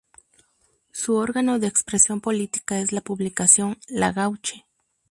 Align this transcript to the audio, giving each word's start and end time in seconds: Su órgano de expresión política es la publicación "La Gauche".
Su 0.91 1.13
órgano 1.17 1.59
de 1.59 1.67
expresión 1.67 2.21
política 2.21 2.79
es 2.79 2.91
la 2.91 3.01
publicación 3.01 3.77
"La 3.87 4.11
Gauche". 4.11 4.65